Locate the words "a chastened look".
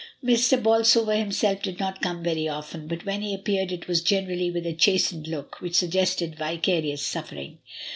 4.65-5.61